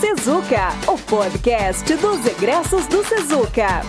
[0.00, 3.82] Sezuca, o podcast dos egressos do Sezuca.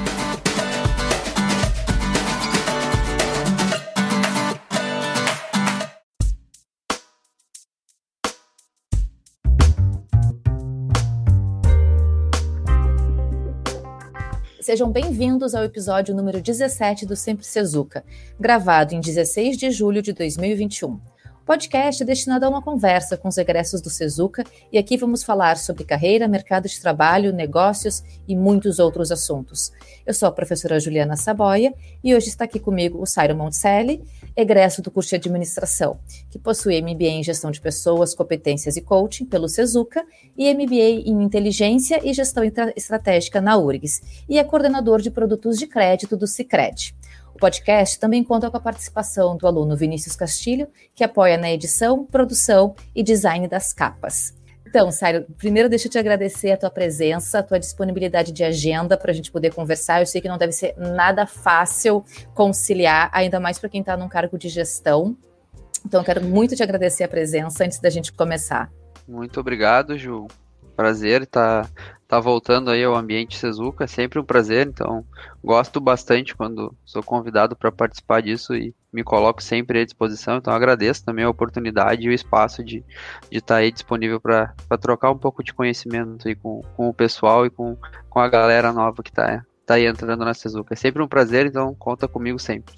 [14.60, 18.04] Sejam bem-vindos ao episódio número 17 do Sempre Sezuca,
[18.38, 21.00] gravado em 16 de julho de 2021
[21.52, 24.46] podcast destinado a uma conversa com os egressos do Sezuca.
[24.72, 29.70] E aqui vamos falar sobre carreira, mercado de trabalho, negócios e muitos outros assuntos.
[30.06, 34.02] Eu sou a professora Juliana Saboia e hoje está aqui comigo o Sairo Monticelli,
[34.34, 36.00] egresso do curso de administração,
[36.30, 40.06] que possui MBA em gestão de pessoas, competências e coaching pelo Sezuca
[40.38, 42.46] e MBA em inteligência e gestão
[42.78, 46.96] estratégica na URGS e é coordenador de produtos de crédito do Cicred
[47.42, 52.76] podcast também conta com a participação do aluno Vinícius Castilho, que apoia na edição, produção
[52.94, 54.38] e design das capas.
[54.68, 58.96] Então, Sário, primeiro deixa eu te agradecer a tua presença, a tua disponibilidade de agenda
[58.96, 60.02] para a gente poder conversar.
[60.02, 64.08] Eu sei que não deve ser nada fácil conciliar, ainda mais para quem está num
[64.08, 65.18] cargo de gestão.
[65.84, 68.72] Então, eu quero muito te agradecer a presença antes da gente começar.
[69.08, 70.28] Muito obrigado, Ju.
[70.76, 71.68] Prazer estar
[72.12, 75.06] tá voltando aí ao ambiente Sezuca, é sempre um prazer, então
[75.42, 80.54] gosto bastante quando sou convidado para participar disso e me coloco sempre à disposição, então
[80.54, 82.84] agradeço também a oportunidade e o espaço de
[83.32, 87.46] estar tá aí disponível para trocar um pouco de conhecimento aí com, com o pessoal
[87.46, 87.78] e com,
[88.10, 90.74] com a galera nova que está tá aí entrando na Sezuca.
[90.74, 92.74] É sempre um prazer, então conta comigo sempre.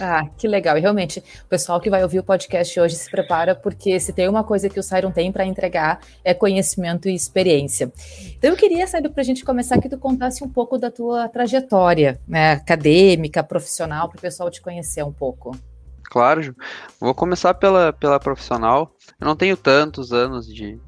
[0.00, 0.76] Ah, que legal.
[0.76, 4.28] E realmente, o pessoal que vai ouvir o podcast hoje se prepara, porque se tem
[4.28, 7.92] uma coisa que o Siron tem para entregar é conhecimento e experiência.
[8.36, 11.28] Então eu queria, saber para a gente começar que tu contasse um pouco da tua
[11.28, 15.56] trajetória né, acadêmica, profissional, para o pessoal te conhecer um pouco.
[16.04, 16.54] Claro, Ju.
[17.00, 18.92] Vou começar pela, pela profissional.
[19.20, 20.78] Eu não tenho tantos anos de,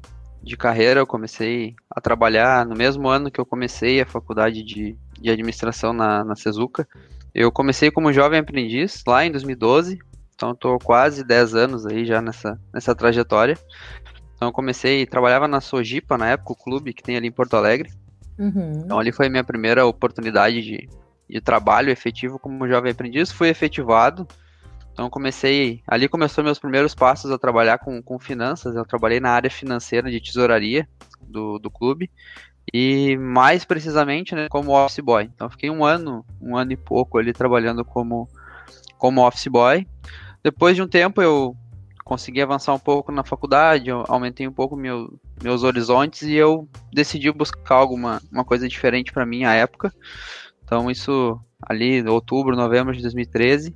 [0.41, 4.97] de carreira, eu comecei a trabalhar no mesmo ano que eu comecei a faculdade de,
[5.19, 6.87] de administração na, na Sezuca.
[7.33, 9.99] Eu comecei como jovem aprendiz lá em 2012,
[10.33, 13.57] então estou quase 10 anos aí já nessa, nessa trajetória.
[14.35, 17.55] Então eu comecei, trabalhava na Sojipa na época, o clube que tem ali em Porto
[17.55, 17.91] Alegre.
[18.37, 18.81] Uhum.
[18.83, 20.89] Então ali foi a minha primeira oportunidade de,
[21.29, 23.31] de trabalho efetivo como jovem aprendiz.
[23.31, 24.25] Fui efetivado,
[24.93, 28.75] então comecei, ali começou meus primeiros passos a trabalhar com, com finanças.
[28.75, 30.87] Eu trabalhei na área financeira de tesouraria
[31.21, 32.09] do, do clube
[32.73, 35.29] e mais precisamente né, como office boy.
[35.33, 38.27] Então fiquei um ano, um ano e pouco ali trabalhando como,
[38.97, 39.87] como office boy.
[40.43, 41.55] Depois de um tempo eu
[42.03, 45.13] consegui avançar um pouco na faculdade, aumentei um pouco meu,
[45.43, 49.93] meus horizontes e eu decidi buscar alguma uma coisa diferente para mim à época.
[50.63, 53.75] Então isso ali outubro, novembro de 2013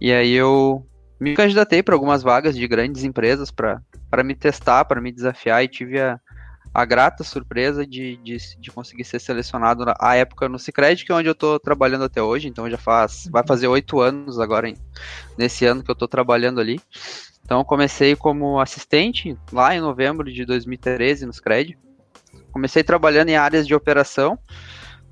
[0.00, 0.84] e aí eu
[1.18, 5.68] me candidatei para algumas vagas de grandes empresas para me testar, para me desafiar e
[5.68, 6.18] tive a,
[6.72, 11.10] a grata surpresa de, de, de, conseguir ser selecionado na à época no Cicred, que
[11.10, 14.68] é onde eu estou trabalhando até hoje, então já faz, vai fazer oito anos agora,
[14.68, 14.76] em,
[15.36, 16.80] nesse ano que eu estou trabalhando ali.
[17.44, 21.76] Então comecei como assistente lá em novembro de 2013 no Cicred.
[22.52, 24.38] Comecei trabalhando em áreas de operação,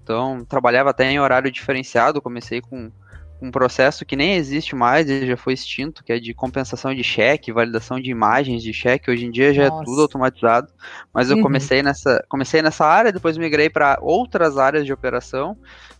[0.02, 2.92] então trabalhava até em horário diferenciado, comecei com
[3.41, 7.04] um processo que nem existe mais, ele já foi extinto, que é de compensação de
[7.04, 9.10] cheque, validação de imagens de cheque.
[9.10, 9.82] Hoje em dia já Nossa.
[9.82, 10.69] é tudo automatizado,
[11.12, 11.43] mas eu uhum.
[11.43, 15.56] comecei nessa, comecei nessa área, depois migrei para outras áreas de operação.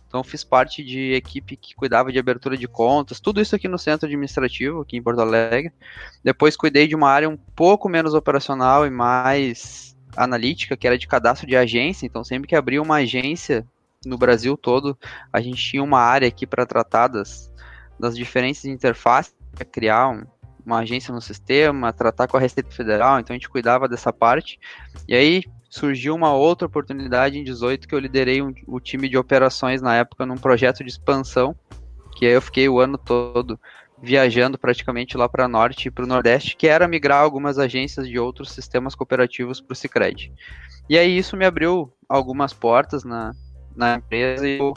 [0.07, 3.77] Então fiz parte de equipe que cuidava de abertura de contas, tudo isso aqui no
[3.77, 5.71] centro administrativo, aqui em Porto Alegre.
[6.23, 11.07] Depois cuidei de uma área um pouco menos operacional e mais analítica, que era de
[11.07, 12.07] cadastro de agência.
[12.07, 13.65] Então sempre que abria uma agência
[14.05, 14.97] no Brasil todo,
[15.31, 17.51] a gente tinha uma área aqui para tratar das,
[17.99, 20.23] das diferentes interfaces, para criar um,
[20.65, 24.59] uma agência no sistema, tratar com a Receita Federal, então a gente cuidava dessa parte.
[25.07, 29.17] E aí surgiu uma outra oportunidade em 18 que eu liderei um, o time de
[29.17, 31.55] operações na época num projeto de expansão,
[32.15, 33.59] que aí eu fiquei o ano todo
[34.01, 38.17] viajando praticamente lá para norte e para o nordeste, que era migrar algumas agências de
[38.17, 40.31] outros sistemas cooperativos para o Sicredi.
[40.89, 43.33] E aí isso me abriu algumas portas na,
[43.79, 44.73] na empresa e eu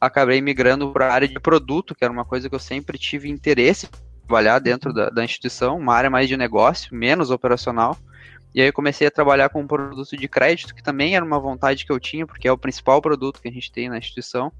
[0.00, 3.30] acabei migrando para a área de produto, que era uma coisa que eu sempre tive
[3.30, 7.96] interesse em trabalhar dentro da, da instituição, uma área mais de negócio, menos operacional.
[8.54, 11.40] E aí eu comecei a trabalhar com um produto de crédito, que também era uma
[11.40, 14.52] vontade que eu tinha, porque é o principal produto que a gente tem na instituição.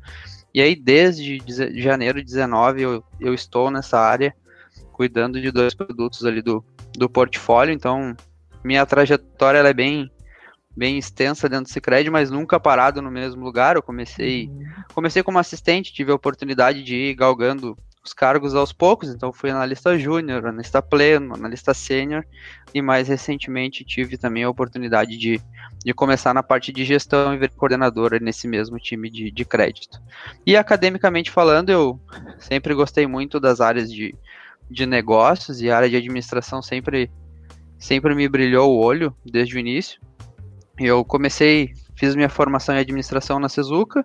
[0.53, 1.41] E aí, desde
[1.81, 4.35] janeiro de 19, eu, eu estou nessa área,
[4.93, 6.65] cuidando de dois produtos ali do,
[6.97, 7.73] do portfólio.
[7.73, 8.17] Então,
[8.65, 10.11] minha trajetória é bem
[10.77, 13.77] bem extensa dentro do Cicred, mas nunca parado no mesmo lugar.
[13.77, 14.65] Eu comecei, uhum.
[14.95, 19.51] comecei como assistente, tive a oportunidade de ir galgando os cargos aos poucos, então fui
[19.51, 22.23] analista júnior, analista pleno, analista sênior,
[22.75, 25.41] e mais recentemente tive também a oportunidade de,
[25.83, 30.03] de começar na parte de gestão e ver coordenadora nesse mesmo time de, de crédito.
[30.45, 31.99] E academicamente falando, eu
[32.39, 34.15] sempre gostei muito das áreas de,
[34.71, 37.11] de negócios e a área de administração sempre,
[37.79, 39.99] sempre me brilhou o olho desde o início.
[40.79, 44.05] Eu comecei, fiz minha formação em administração na Sezuca,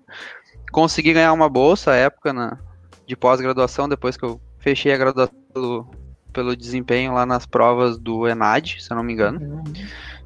[0.72, 2.60] consegui ganhar uma bolsa à época na,
[3.06, 5.92] de pós-graduação, depois que eu fechei a graduação pelo,
[6.32, 9.64] pelo desempenho lá nas provas do ENAD, se eu não me engano.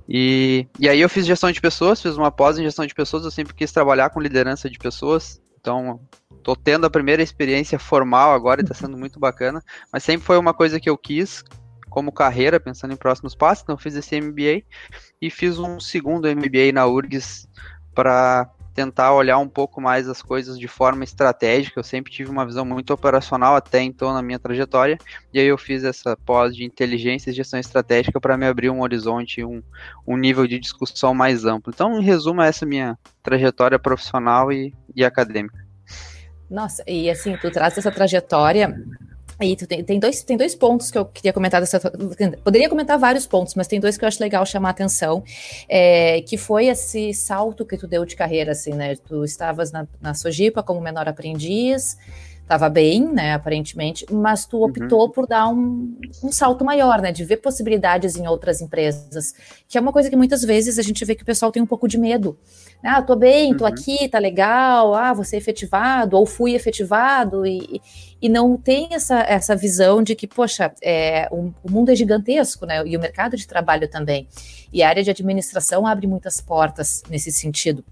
[0.08, 3.24] E, e aí eu fiz gestão de pessoas, fiz uma pós em gestão de pessoas,
[3.24, 6.02] eu sempre quis trabalhar com liderança de pessoas, então
[6.44, 10.38] tô tendo a primeira experiência formal agora e tá sendo muito bacana, mas sempre foi
[10.38, 11.44] uma coisa que eu quis
[11.94, 14.64] como carreira, pensando em próximos passos, então fiz esse MBA
[15.22, 17.48] e fiz um segundo MBA na URGS
[17.94, 21.80] para tentar olhar um pouco mais as coisas de forma estratégica.
[21.80, 24.98] Eu sempre tive uma visão muito operacional até então na minha trajetória,
[25.32, 28.82] e aí eu fiz essa pós de inteligência e gestão estratégica para me abrir um
[28.82, 29.62] horizonte, um,
[30.08, 31.72] um nível de discussão mais amplo.
[31.72, 35.64] Então, em resumo, essa é minha trajetória profissional e, e acadêmica.
[36.50, 38.76] Nossa, e assim, tu traz essa trajetória
[39.42, 41.80] e tem, tem, dois, tem dois pontos que eu queria comentar dessa.
[42.44, 45.24] Poderia comentar vários pontos, mas tem dois que eu acho legal chamar a atenção.
[45.68, 48.96] É, que foi esse salto que tu deu de carreira, assim, né?
[48.96, 51.98] Tu estavas na, na Sojipa como menor aprendiz,
[52.44, 55.10] estava bem, né, aparentemente, mas tu optou uhum.
[55.10, 59.34] por dar um, um, salto maior, né, de ver possibilidades em outras empresas,
[59.68, 61.66] que é uma coisa que muitas vezes a gente vê que o pessoal tem um
[61.66, 62.38] pouco de medo.
[62.84, 63.72] Ah, tô bem, tô uhum.
[63.72, 67.82] aqui, tá legal, ah, você é efetivado, ou fui efetivado, e,
[68.24, 72.66] e não tem essa, essa visão de que, poxa, é, o, o mundo é gigantesco,
[72.66, 74.30] né, e o mercado de trabalho também,
[74.72, 77.84] e a área de administração abre muitas portas nesse sentido.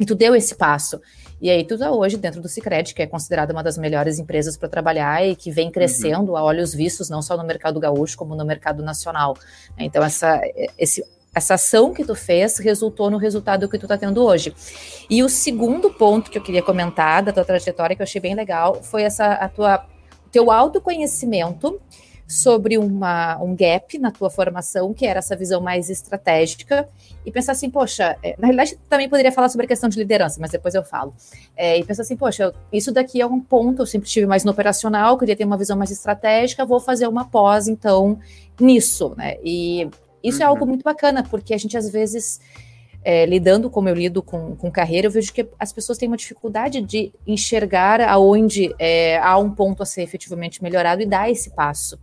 [0.00, 0.98] E tu deu esse passo.
[1.38, 4.56] E aí tu tá hoje dentro do Cicred, que é considerada uma das melhores empresas
[4.56, 6.38] para trabalhar e que vem crescendo uhum.
[6.38, 9.36] a olhos vistos, não só no mercado gaúcho, como no mercado nacional.
[9.78, 10.40] Então, essa,
[10.78, 11.04] esse,
[11.36, 14.54] essa ação que tu fez resultou no resultado que tu está tendo hoje.
[15.10, 18.34] E o segundo ponto que eu queria comentar da tua trajetória, que eu achei bem
[18.34, 19.86] legal, foi essa a tua
[20.32, 21.78] teu autoconhecimento
[22.26, 26.88] sobre uma, um gap na tua formação, que era essa visão mais estratégica,
[27.24, 30.40] e pensar assim, poxa, é, na realidade também poderia falar sobre a questão de liderança,
[30.40, 31.14] mas depois eu falo.
[31.54, 34.50] É, e pensar assim, poxa, isso daqui é um ponto, eu sempre tive mais no
[34.50, 38.18] operacional, queria ter uma visão mais estratégica, vou fazer uma pós, então,
[38.58, 39.36] nisso, né?
[39.44, 39.88] E
[40.26, 40.42] isso uhum.
[40.42, 40.68] é algo uhum.
[40.68, 42.40] muito bacana, porque a gente às vezes.
[43.08, 46.16] É, lidando como eu lido com, com carreira, eu vejo que as pessoas têm uma
[46.16, 51.50] dificuldade de enxergar aonde é, há um ponto a ser efetivamente melhorado e dar esse
[51.50, 51.96] passo.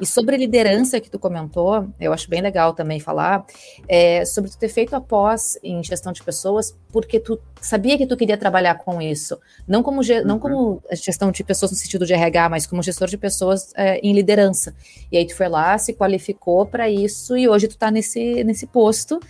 [0.00, 3.44] E sobre liderança que tu comentou, eu acho bem legal também falar,
[3.88, 8.16] é, sobre tu ter feito após em gestão de pessoas, porque tu sabia que tu
[8.16, 10.24] queria trabalhar com isso, não como, uhum.
[10.24, 13.98] não como gestão de pessoas no sentido de RH, mas como gestor de pessoas é,
[13.98, 14.74] em liderança.
[15.10, 18.66] E aí tu foi lá, se qualificou para isso e hoje tu está nesse, nesse
[18.66, 19.20] posto,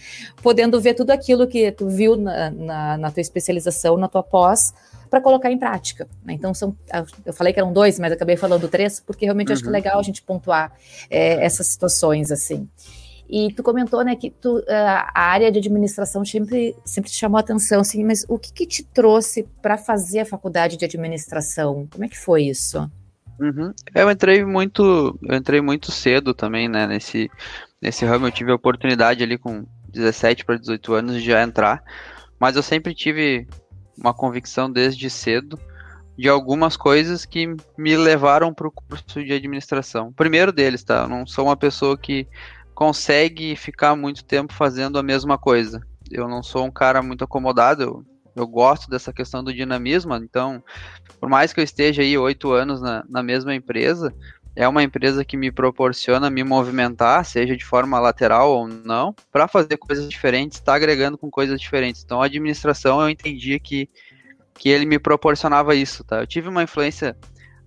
[0.42, 4.74] podendo ver tudo aquilo que tu viu na, na, na tua especialização, na tua pós,
[5.08, 6.08] para colocar em prática.
[6.24, 6.34] Né?
[6.34, 6.76] Então, são,
[7.24, 9.54] eu falei que eram dois, mas acabei falando três, porque realmente uhum.
[9.54, 9.76] acho que é uhum.
[9.76, 10.72] legal a gente pontuar
[11.10, 12.68] é, essas situações assim.
[13.28, 17.40] E tu comentou, né, que tu, a área de administração sempre, sempre te chamou a
[17.40, 21.88] atenção, assim, mas o que, que te trouxe para fazer a faculdade de administração?
[21.90, 22.88] Como é que foi isso?
[23.40, 23.72] Uhum.
[23.94, 27.28] Eu entrei muito, eu entrei muito cedo também, né, nesse,
[27.82, 28.26] nesse ramo.
[28.26, 31.82] Eu tive a oportunidade ali com 17 para 18 anos de já entrar,
[32.38, 33.46] mas eu sempre tive
[33.98, 35.58] uma convicção desde cedo
[36.16, 40.12] de algumas coisas que me levaram para o curso de administração.
[40.12, 41.02] Primeiro deles, tá?
[41.02, 42.26] Eu não sou uma pessoa que
[42.74, 45.80] consegue ficar muito tempo fazendo a mesma coisa.
[46.10, 50.62] Eu não sou um cara muito acomodado, eu, eu gosto dessa questão do dinamismo, então,
[51.18, 54.14] por mais que eu esteja aí oito anos na, na mesma empresa,
[54.56, 59.46] é uma empresa que me proporciona me movimentar, seja de forma lateral ou não, para
[59.46, 62.02] fazer coisas diferentes, está agregando com coisas diferentes.
[62.02, 63.86] Então, a administração eu entendi que,
[64.54, 66.20] que ele me proporcionava isso, tá?
[66.20, 67.14] Eu tive uma influência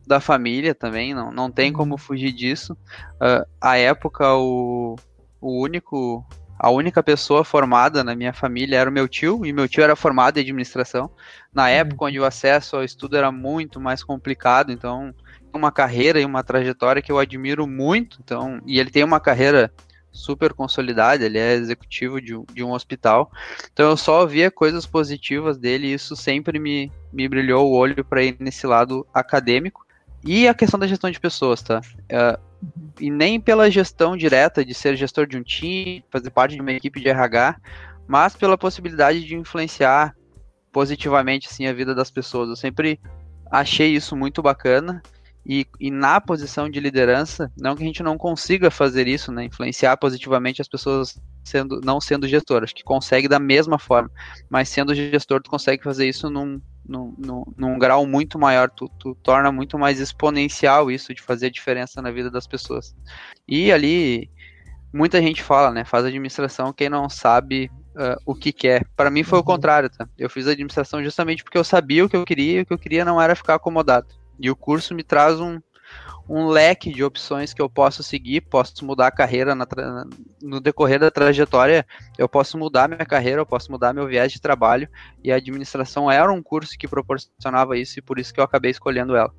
[0.08, 1.98] da família também, não, não tem como uhum.
[2.00, 2.74] fugir disso.
[2.74, 4.96] Uh, a época, o,
[5.39, 6.25] o único
[6.62, 9.96] a única pessoa formada na minha família era o meu tio, e meu tio era
[9.96, 11.10] formado em administração.
[11.53, 11.69] Na uhum.
[11.69, 15.13] época onde o acesso ao estudo era muito mais complicado, então
[15.53, 19.72] uma carreira e uma trajetória que eu admiro muito, então, e ele tem uma carreira
[20.12, 23.32] super consolidada, ele é executivo de, de um hospital,
[23.72, 28.03] então eu só via coisas positivas dele e isso sempre me, me brilhou o olho
[28.03, 29.86] para ir nesse lado acadêmico.
[30.22, 31.79] E a questão da gestão de pessoas, tá?
[32.12, 32.38] Uh,
[33.00, 36.74] e nem pela gestão direta de ser gestor de um time, fazer parte de uma
[36.74, 37.56] equipe de RH,
[38.06, 40.13] mas pela possibilidade de influenciar
[40.72, 42.50] positivamente assim a vida das pessoas.
[42.50, 43.00] Eu sempre
[43.50, 45.01] achei isso muito bacana
[45.46, 49.46] e, e, na posição de liderança, não que a gente não consiga fazer isso, né,
[49.46, 54.12] influenciar positivamente as pessoas sendo, não sendo gestor, acho que consegue da mesma forma,
[54.50, 58.89] mas sendo gestor tu consegue fazer isso num, num, num, num grau muito maior, tu,
[59.00, 62.96] tu, torna muito mais exponencial isso de fazer diferença na vida das pessoas.
[63.48, 64.29] E ali,
[64.93, 68.86] muita gente fala, né, faz administração quem não sabe uh, o que quer.
[68.96, 69.43] Para mim foi uhum.
[69.43, 70.08] o contrário, tá?
[70.17, 72.77] Eu fiz administração justamente porque eu sabia o que eu queria e o que eu
[72.77, 74.18] queria não era ficar acomodado.
[74.39, 75.60] E o curso me traz um,
[76.29, 79.67] um leque de opções que eu posso seguir, posso mudar a carreira na,
[80.41, 81.86] no decorrer da trajetória,
[82.17, 84.88] eu posso mudar minha carreira, eu posso mudar meu viés de trabalho,
[85.24, 88.69] e a administração era um curso que proporcionava isso, e por isso que eu acabei
[88.69, 89.34] escolhendo ela.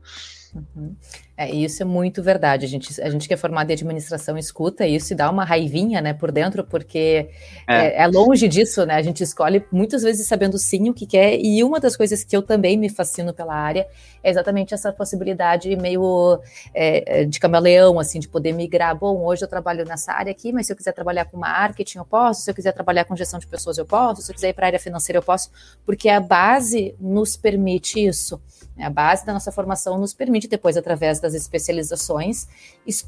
[0.55, 0.95] Uhum.
[1.37, 2.67] É, isso é muito verdade.
[2.67, 6.01] A gente, a gente que é formado em administração escuta isso e dá uma raivinha,
[6.01, 7.31] né, por dentro, porque
[7.69, 7.77] é.
[7.77, 8.07] É, é.
[8.07, 8.95] longe disso, né?
[8.95, 12.37] A gente escolhe muitas vezes sabendo sim o que quer, e uma das coisas que
[12.37, 13.87] eu também me fascino pela área
[14.23, 16.41] é exatamente essa possibilidade meio
[16.75, 18.95] é, é, de camaleão, assim, de poder migrar.
[18.95, 22.05] Bom, hoje eu trabalho nessa área aqui, mas se eu quiser trabalhar com marketing, eu
[22.05, 24.53] posso, se eu quiser trabalhar com gestão de pessoas, eu posso, se eu quiser ir
[24.53, 25.51] para a área financeira, eu posso,
[25.87, 28.41] porque a base nos permite isso.
[28.77, 28.87] Né?
[28.87, 32.47] A base da nossa formação nos permite, depois, através das especializações,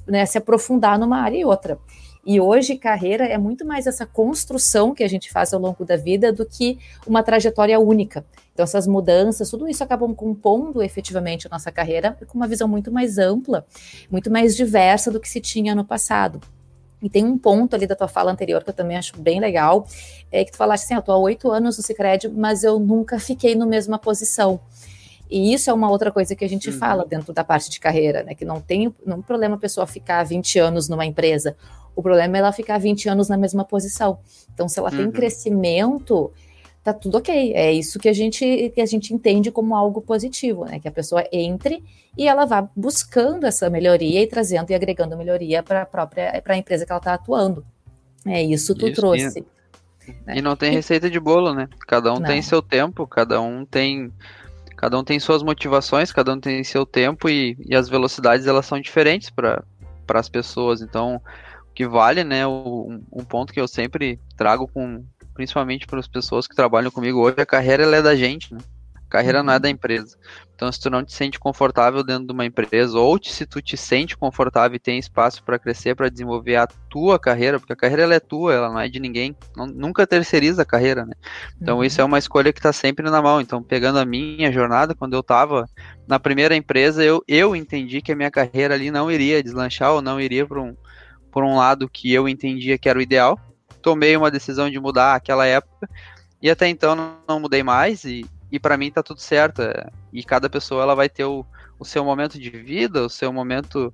[0.06, 1.78] né, se aprofundar numa área e outra.
[2.24, 5.96] E hoje, carreira é muito mais essa construção que a gente faz ao longo da
[5.96, 8.24] vida do que uma trajetória única.
[8.52, 12.92] Então, essas mudanças, tudo isso acabam compondo efetivamente a nossa carreira com uma visão muito
[12.92, 13.66] mais ampla,
[14.08, 16.40] muito mais diversa do que se tinha no passado.
[17.02, 19.88] E tem um ponto ali da tua fala anterior que eu também acho bem legal,
[20.30, 22.78] é que tu falaste assim, ah, eu tô há oito anos no Cicred, mas eu
[22.78, 24.60] nunca fiquei na mesma posição.
[25.32, 26.76] E isso é uma outra coisa que a gente uhum.
[26.76, 28.34] fala dentro da parte de carreira, né?
[28.34, 31.56] Que não tem não problema a pessoa ficar 20 anos numa empresa.
[31.96, 34.18] O problema é ela ficar 20 anos na mesma posição.
[34.52, 34.98] Então, se ela uhum.
[34.98, 36.30] tem crescimento,
[36.84, 37.54] tá tudo ok.
[37.54, 40.78] É isso que a gente que a gente entende como algo positivo, né?
[40.78, 41.82] Que a pessoa entre
[42.16, 46.52] e ela vá buscando essa melhoria e trazendo e agregando melhoria para a própria para
[46.52, 47.64] a empresa que ela está atuando.
[48.26, 49.38] É isso tu isso, trouxe.
[50.06, 50.36] E, né?
[50.36, 51.70] e não tem receita de bolo, né?
[51.88, 52.26] Cada um não.
[52.26, 54.12] tem seu tempo, cada um tem
[54.82, 58.66] Cada um tem suas motivações, cada um tem seu tempo e, e as velocidades elas
[58.66, 59.62] são diferentes para
[60.08, 60.82] as pessoas.
[60.82, 61.22] Então,
[61.70, 66.08] o que vale, né, o, um ponto que eu sempre trago com principalmente para as
[66.08, 68.58] pessoas que trabalham comigo hoje, a carreira é da gente, né?
[69.12, 69.74] Carreira não é da uhum.
[69.74, 70.16] empresa.
[70.54, 73.76] Então, se tu não te sente confortável dentro de uma empresa, ou se tu te
[73.76, 78.02] sente confortável e tem espaço para crescer, para desenvolver a tua carreira, porque a carreira
[78.02, 79.36] ela é tua, ela não é de ninguém.
[79.56, 81.14] Não, nunca terceiriza a carreira, né?
[81.60, 81.84] Então, uhum.
[81.84, 83.40] isso é uma escolha que está sempre na mão.
[83.40, 85.68] Então, pegando a minha jornada, quando eu estava
[86.06, 90.00] na primeira empresa, eu, eu entendi que a minha carreira ali não iria deslanchar ou
[90.00, 90.76] não iria para um,
[91.30, 93.38] por um lado que eu entendia que era o ideal.
[93.82, 95.88] Tomei uma decisão de mudar aquela época
[96.40, 99.62] e até então não, não mudei mais e e para mim tá tudo certo.
[99.62, 101.44] É, e cada pessoa ela vai ter o,
[101.78, 103.92] o seu momento de vida, o seu momento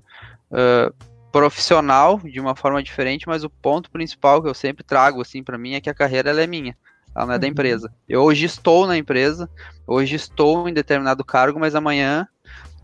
[0.51, 0.93] uh,
[1.31, 5.57] profissional de uma forma diferente, mas o ponto principal que eu sempre trago assim para
[5.57, 6.77] mim é que a carreira ela é minha.
[7.15, 7.41] Ela não é uhum.
[7.41, 7.93] da empresa.
[8.09, 9.49] Eu hoje estou na empresa,
[9.87, 12.27] hoje estou em determinado cargo, mas amanhã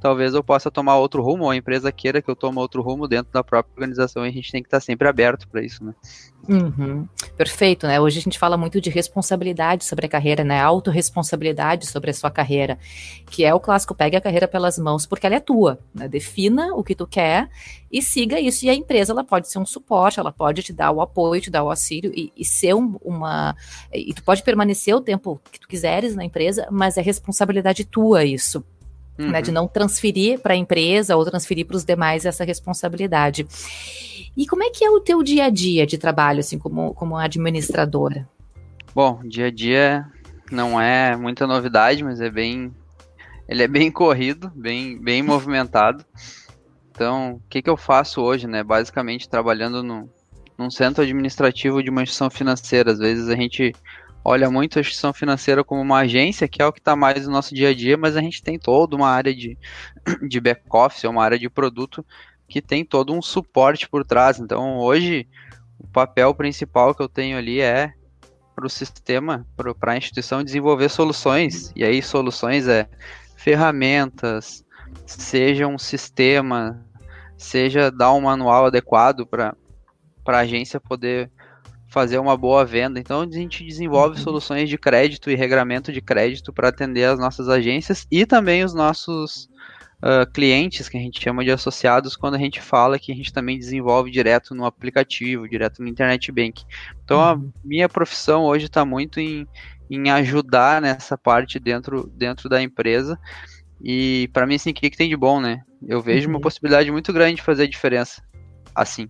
[0.05, 3.09] talvez eu possa tomar outro rumo, ou a empresa queira que eu tome outro rumo
[3.09, 5.95] dentro da própria organização, e a gente tem que estar sempre aberto para isso, né?
[6.47, 7.09] Uhum.
[7.39, 7.99] Perfeito, né?
[7.99, 10.61] Hoje a gente fala muito de responsabilidade sobre a carreira, né?
[10.61, 12.79] Autoresponsabilidade sobre a sua carreira,
[13.31, 16.07] que é o clássico, pegue a carreira pelas mãos, porque ela é tua, né?
[16.07, 17.49] Defina o que tu quer
[17.91, 18.67] e siga isso.
[18.67, 21.51] E a empresa, ela pode ser um suporte, ela pode te dar o apoio, te
[21.51, 23.57] dar o auxílio e, e ser um, uma...
[23.91, 28.23] E tu pode permanecer o tempo que tu quiseres na empresa, mas é responsabilidade tua
[28.23, 28.63] isso
[29.19, 29.31] uhum.
[29.31, 29.55] né, de uhum.
[29.55, 33.47] não transferir para a empresa ou transferir para os demais essa responsabilidade.
[34.37, 37.17] E como é que é o teu dia a dia de trabalho, assim, como, como
[37.17, 38.29] administradora?
[38.95, 40.07] Bom, dia a dia
[40.51, 42.73] não é muita novidade, mas é bem,
[43.49, 46.05] ele é bem corrido, bem, bem movimentado.
[46.91, 48.63] Então, o que, que eu faço hoje, né?
[48.63, 50.09] Basicamente trabalhando no,
[50.57, 52.93] num centro administrativo de uma instituição financeira.
[52.93, 53.75] Às vezes a gente
[54.25, 57.33] olha muito a instituição financeira como uma agência, que é o que está mais no
[57.33, 59.59] nosso dia a dia, mas a gente tem toda uma área de,
[60.27, 62.05] de back-office, uma área de produto
[62.49, 64.39] que tem todo um suporte por trás.
[64.39, 65.29] Então, hoje,
[65.79, 67.93] o papel principal que eu tenho ali é
[68.55, 71.73] para o sistema, para a instituição desenvolver soluções.
[71.77, 72.89] E aí, soluções é
[73.37, 74.65] ferramentas,
[75.07, 76.83] seja um sistema,
[77.37, 79.55] seja dar um manual adequado para
[80.27, 81.31] a agência poder
[81.95, 82.99] fazer uma boa venda.
[82.99, 84.23] Então a gente desenvolve uhum.
[84.23, 88.75] soluções de crédito e regramento de crédito para atender as nossas agências e também os
[88.75, 89.49] nossos
[90.03, 93.33] uh, clientes, que a gente chama de associados, quando a gente fala que a gente
[93.33, 96.65] também desenvolve direto no aplicativo, direto no Internet Bank.
[97.05, 97.53] Então a uhum.
[97.65, 99.47] minha profissão hoje está muito em,
[99.89, 103.17] em ajudar nessa parte dentro, dentro da empresa.
[103.81, 105.63] E para mim, assim, o que, que tem de bom, né?
[105.87, 106.35] Eu vejo uhum.
[106.35, 108.21] uma possibilidade muito grande de fazer a diferença.
[108.75, 109.09] Assim.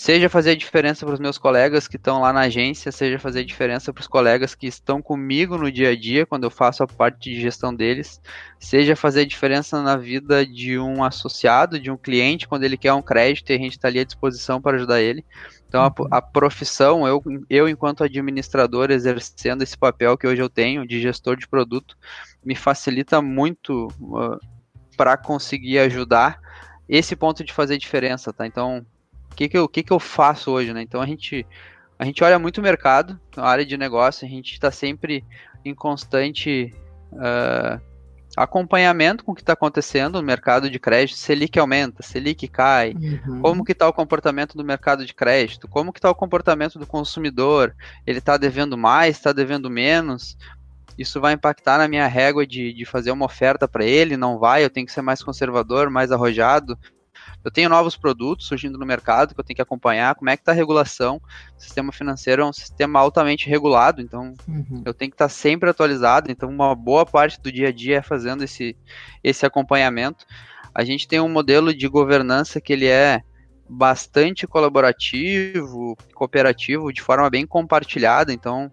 [0.00, 3.92] Seja fazer diferença para os meus colegas que estão lá na agência, seja fazer diferença
[3.92, 7.28] para os colegas que estão comigo no dia a dia, quando eu faço a parte
[7.28, 8.18] de gestão deles,
[8.58, 13.02] seja fazer diferença na vida de um associado, de um cliente, quando ele quer um
[13.02, 15.22] crédito e a gente está ali à disposição para ajudar ele.
[15.68, 16.08] Então, a, uhum.
[16.10, 21.36] a, profissão, eu, eu, enquanto administrador, exercendo esse papel que hoje eu tenho de gestor
[21.36, 21.94] de produto,
[22.42, 24.40] me facilita muito uh,
[24.96, 26.40] para conseguir ajudar
[26.88, 28.46] esse ponto de fazer diferença, tá?
[28.46, 28.82] Então,
[29.30, 30.82] o que, que, eu, que, que eu faço hoje, né?
[30.82, 31.46] Então, a gente,
[31.98, 35.24] a gente olha muito o mercado, a área de negócio, a gente está sempre
[35.64, 36.74] em constante
[37.12, 37.80] uh,
[38.36, 43.40] acompanhamento com o que está acontecendo no mercado de crédito, Selic aumenta, Selic cai, uhum.
[43.40, 46.86] como que está o comportamento do mercado de crédito, como que está o comportamento do
[46.86, 47.74] consumidor,
[48.06, 50.36] ele está devendo mais, está devendo menos,
[50.96, 54.64] isso vai impactar na minha régua de, de fazer uma oferta para ele, não vai,
[54.64, 56.78] eu tenho que ser mais conservador, mais arrojado,
[57.44, 60.42] eu tenho novos produtos surgindo no mercado que eu tenho que acompanhar, como é que
[60.42, 61.20] está a regulação.
[61.56, 64.82] O sistema financeiro é um sistema altamente regulado, então uhum.
[64.84, 66.30] eu tenho que estar tá sempre atualizado.
[66.30, 68.76] Então, uma boa parte do dia a dia é fazendo esse,
[69.24, 70.26] esse acompanhamento.
[70.74, 73.22] A gente tem um modelo de governança que ele é
[73.68, 78.70] bastante colaborativo, cooperativo, de forma bem compartilhada, então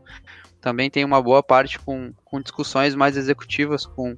[0.62, 4.18] também tem uma boa parte com, com discussões mais executivas com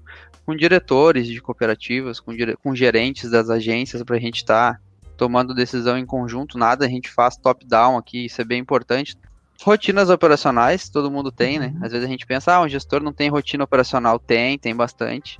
[0.49, 2.31] com diretores de cooperativas, com,
[2.63, 4.79] com gerentes das agências, para a gente estar tá
[5.15, 6.57] tomando decisão em conjunto.
[6.57, 9.15] Nada a gente faz top-down aqui, isso é bem importante.
[9.61, 11.67] Rotinas operacionais, todo mundo tem, né?
[11.75, 11.85] Uhum.
[11.85, 14.17] Às vezes a gente pensa, ah, um gestor não tem rotina operacional.
[14.17, 15.39] Tem, tem bastante.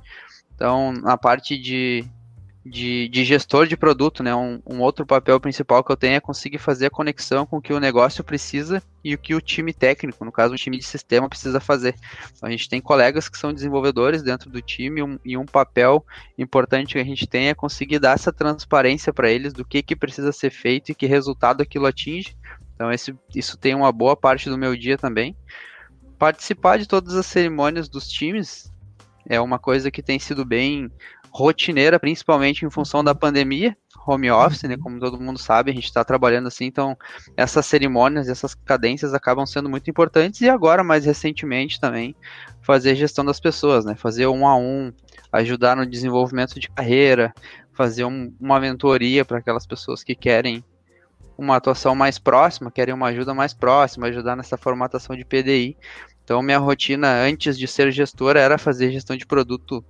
[0.54, 2.04] Então, na parte de,
[2.64, 4.34] de, de gestor de produto, né?
[4.34, 7.62] Um, um, outro papel principal que eu tenho é conseguir fazer a conexão com o
[7.62, 10.84] que o negócio precisa e o que o time técnico, no caso o time de
[10.84, 11.94] sistema, precisa fazer.
[12.36, 16.04] Então, a gente tem colegas que são desenvolvedores dentro do time um, e um papel
[16.36, 19.96] importante que a gente tem é conseguir dar essa transparência para eles do que, que
[19.96, 22.36] precisa ser feito e que resultado aquilo atinge.
[22.74, 25.34] Então esse, isso tem uma boa parte do meu dia também.
[26.18, 28.70] Participar de todas as cerimônias dos times
[29.26, 30.90] é uma coisa que tem sido bem
[31.30, 34.76] rotineira, principalmente em função da pandemia, home office, né?
[34.76, 36.96] Como todo mundo sabe, a gente está trabalhando assim, então
[37.36, 42.14] essas cerimônias, essas cadências acabam sendo muito importantes e agora, mais recentemente, também
[42.62, 43.94] fazer gestão das pessoas, né?
[43.94, 44.92] Fazer um a um,
[45.32, 47.32] ajudar no desenvolvimento de carreira,
[47.72, 50.64] fazer um, uma mentoria para aquelas pessoas que querem
[51.38, 55.76] uma atuação mais próxima, querem uma ajuda mais próxima, ajudar nessa formatação de PDI.
[56.22, 59.84] Então, minha rotina antes de ser gestora era fazer gestão de produto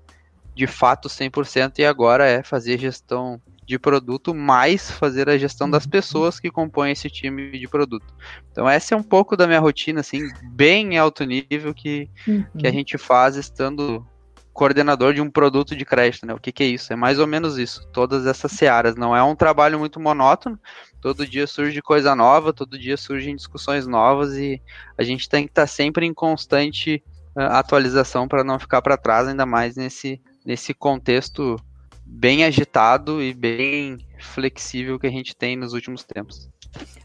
[0.54, 5.84] de fato 100% e agora é fazer gestão de produto mais fazer a gestão das
[5.84, 5.90] uhum.
[5.90, 8.12] pessoas que compõem esse time de produto.
[8.50, 12.44] Então essa é um pouco da minha rotina assim, bem alto nível que, uhum.
[12.58, 12.76] que a uhum.
[12.76, 14.04] gente faz estando
[14.52, 16.34] coordenador de um produto de crédito, né?
[16.34, 16.92] O que, que é isso?
[16.92, 17.86] É mais ou menos isso.
[17.92, 18.96] Todas essas searas.
[18.96, 20.58] Não é um trabalho muito monótono.
[21.00, 24.60] Todo dia surge coisa nova, todo dia surgem discussões novas e
[24.98, 27.02] a gente tem que estar sempre em constante
[27.36, 31.56] uh, atualização para não ficar para trás, ainda mais nesse nesse contexto
[32.04, 36.48] bem agitado e bem flexível que a gente tem nos últimos tempos.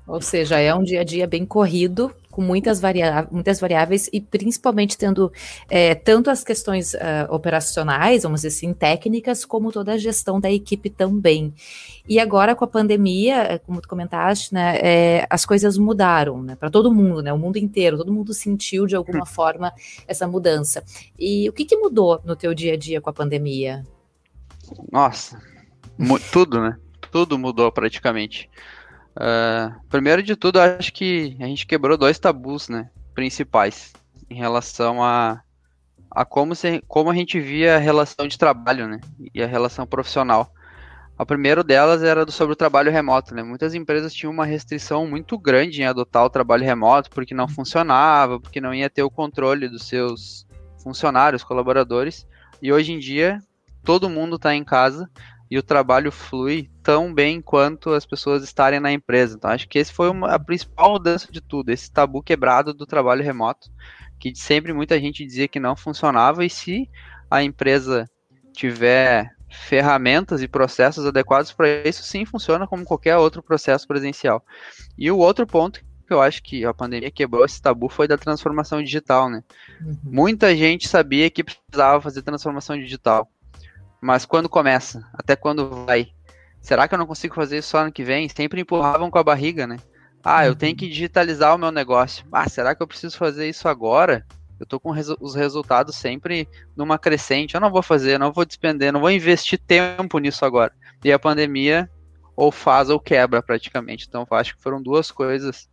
[0.07, 4.19] Ou seja, é um dia a dia bem corrido, com muitas, variáveis, muitas variáveis e
[4.19, 5.31] principalmente tendo
[5.69, 10.51] é, tanto as questões uh, operacionais, vamos dizer assim, técnicas, como toda a gestão da
[10.51, 11.53] equipe também.
[12.05, 16.57] E agora com a pandemia, é, como tu comentaste, né, é, as coisas mudaram, né,
[16.57, 19.71] para todo mundo, né, o mundo inteiro, todo mundo sentiu de alguma forma
[20.05, 20.83] essa mudança.
[21.17, 23.81] E o que, que mudou no teu dia a dia com a pandemia?
[24.91, 25.41] Nossa,
[26.33, 26.77] tudo, né?
[27.13, 28.49] Tudo mudou praticamente.
[29.15, 33.93] Uh, primeiro de tudo, acho que a gente quebrou dois tabus, né, principais
[34.29, 35.41] em relação a,
[36.11, 38.99] a como, se, como a gente via a relação de trabalho, né,
[39.33, 40.51] e a relação profissional.
[41.17, 43.41] O primeiro delas era sobre o trabalho remoto, né?
[43.41, 48.37] Muitas empresas tinham uma restrição muito grande em adotar o trabalho remoto porque não funcionava,
[48.37, 50.45] porque não ia ter o controle dos seus
[50.83, 52.27] funcionários, colaboradores.
[52.61, 53.39] E hoje em dia,
[53.81, 55.09] todo mundo está em casa
[55.49, 59.35] e o trabalho flui tão bem quanto as pessoas estarem na empresa.
[59.35, 62.85] Então, acho que esse foi uma, a principal mudança de tudo, esse tabu quebrado do
[62.85, 63.69] trabalho remoto,
[64.19, 66.89] que sempre muita gente dizia que não funcionava, e se
[67.29, 68.09] a empresa
[68.53, 74.43] tiver ferramentas e processos adequados para isso, sim, funciona como qualquer outro processo presencial.
[74.97, 78.17] E o outro ponto que eu acho que a pandemia quebrou esse tabu foi da
[78.17, 79.43] transformação digital, né?
[79.81, 79.97] Uhum.
[80.03, 83.27] Muita gente sabia que precisava fazer transformação digital
[84.05, 85.03] mas quando começa?
[85.13, 86.09] Até quando vai?
[86.61, 88.29] Será que eu não consigo fazer isso só ano que vem?
[88.29, 89.77] Sempre empurravam com a barriga, né?
[90.23, 90.77] Ah, eu tenho uhum.
[90.77, 92.23] que digitalizar o meu negócio.
[92.31, 94.23] Ah, será que eu preciso fazer isso agora?
[94.59, 97.55] Eu tô com resu os resultados sempre numa crescente.
[97.55, 100.71] Eu não vou fazer, não vou despender, não vou investir tempo nisso agora.
[101.03, 101.89] E a pandemia
[102.35, 104.05] ou faz ou quebra praticamente.
[104.07, 105.67] Então, eu acho que foram duas coisas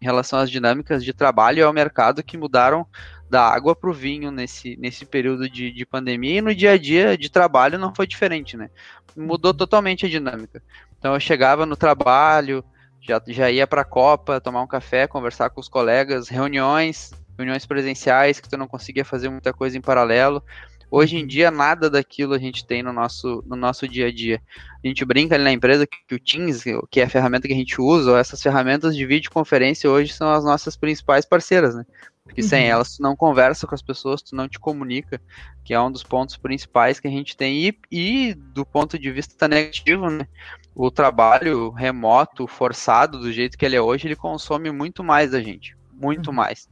[0.00, 2.86] em relação às dinâmicas de trabalho e ao mercado que mudaram
[3.28, 6.78] da água para o vinho nesse, nesse período de, de pandemia e no dia a
[6.78, 8.70] dia de trabalho não foi diferente, né?
[9.16, 10.62] Mudou totalmente a dinâmica.
[10.98, 12.64] Então eu chegava no trabalho,
[13.00, 17.66] já, já ia para a Copa, tomar um café, conversar com os colegas, reuniões, reuniões
[17.66, 20.42] presenciais que tu não conseguia fazer muita coisa em paralelo.
[20.88, 24.40] Hoje em dia, nada daquilo a gente tem no nosso, no nosso dia a dia.
[24.84, 27.56] A gente brinca ali na empresa que o Teams, que é a ferramenta que a
[27.56, 31.84] gente usa, essas ferramentas de videoconferência hoje são as nossas principais parceiras, né?
[32.26, 32.48] Porque uhum.
[32.48, 35.20] sem elas tu não conversa com as pessoas, tu não te comunica,
[35.64, 37.64] que é um dos pontos principais que a gente tem.
[37.64, 40.26] E, e do ponto de vista negativo, né?
[40.74, 45.40] O trabalho remoto, forçado, do jeito que ele é hoje, ele consome muito mais da
[45.40, 45.76] gente.
[45.92, 46.34] Muito uhum.
[46.34, 46.68] mais.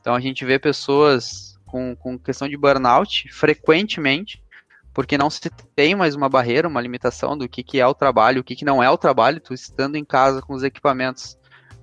[0.00, 4.42] Então a gente vê pessoas com, com questão de burnout frequentemente,
[4.92, 5.40] porque não se
[5.74, 8.64] tem mais uma barreira, uma limitação do que, que é o trabalho, o que, que
[8.64, 11.36] não é o trabalho, tu estando em casa com os equipamentos,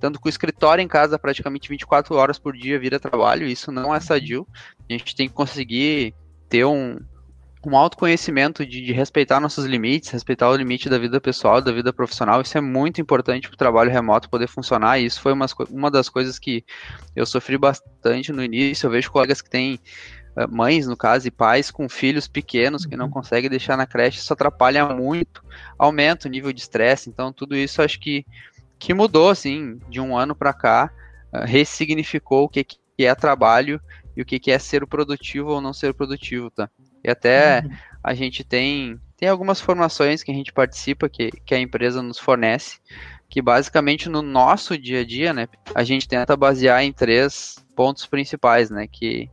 [0.04, 3.96] estando com o escritório em casa praticamente 24 horas por dia vira trabalho, isso não
[3.96, 4.46] é sadio.
[4.90, 6.14] A gente tem que conseguir
[6.50, 7.00] ter um,
[7.66, 11.94] um autoconhecimento de, de, respeitar nossos limites, respeitar o limite da vida pessoal, da vida
[11.94, 15.46] profissional, isso é muito importante para o trabalho remoto poder funcionar, e isso foi uma,
[15.70, 16.66] uma das coisas que
[17.16, 19.80] eu sofri bastante no início, eu vejo colegas que têm
[20.36, 23.12] eh, mães, no caso, e pais com filhos pequenos que não uhum.
[23.12, 25.44] conseguem deixar na creche, isso atrapalha muito,
[25.80, 28.26] aumenta o nível de estresse, então tudo isso acho que,
[28.84, 30.92] que mudou, assim, de um ano para cá,
[31.34, 33.80] uh, ressignificou o que, que é trabalho
[34.14, 36.70] e o que, que é ser produtivo ou não ser produtivo, tá?
[37.02, 37.72] E até uhum.
[38.04, 42.20] a gente tem, tem algumas formações que a gente participa, que, que a empresa nos
[42.20, 42.80] fornece,
[43.30, 48.06] que basicamente no nosso dia a dia, né, a gente tenta basear em três pontos
[48.06, 49.30] principais, né, que,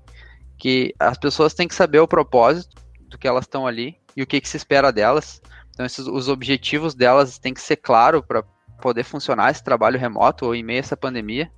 [0.57, 4.27] que as pessoas têm que saber o propósito do que elas estão ali e o
[4.29, 5.43] que, que se espera delas.
[5.71, 8.45] Então, esses, os objetivos delas têm que ser claro para
[8.81, 11.51] poder funcionar esse trabalho remoto ou em meio a essa pandemia.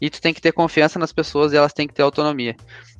[0.00, 2.56] E tu tem que ter confiança nas pessoas e elas têm que ter autonomia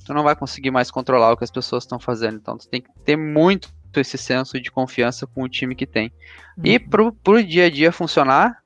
[0.06, 2.36] tu não vai conseguir mais controlar o que as pessoas estão fazendo.
[2.36, 6.12] Então, tu tem que ter muito esse senso de confiança com o time que tem.
[6.56, 6.66] Uhum.
[6.66, 8.62] E pro, pro dia a dia funcionar,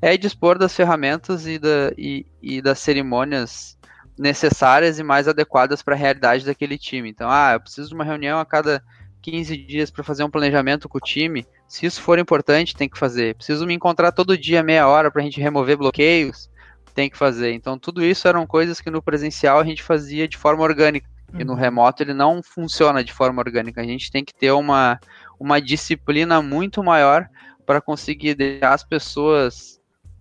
[0.00, 3.76] é dispor das ferramentas e, da, e, e das cerimônias
[4.16, 7.10] necessárias e mais adequadas para a realidade daquele time.
[7.10, 8.82] Então, ah, eu preciso de uma reunião a cada
[9.22, 11.46] 15 dias para fazer um planejamento com o time.
[11.68, 13.34] Se isso for importante, tem que fazer.
[13.34, 16.50] Preciso me encontrar todo dia, meia hora, para a gente remover bloqueios
[16.90, 17.52] tem que fazer.
[17.52, 21.08] Então, tudo isso eram coisas que no presencial a gente fazia de forma orgânica.
[21.32, 21.40] Uhum.
[21.40, 21.58] E no uhum.
[21.58, 23.80] remoto ele não funciona de forma orgânica.
[23.80, 24.98] A gente tem que ter uma,
[25.38, 27.28] uma disciplina muito maior
[27.64, 29.80] para conseguir deixar as pessoas,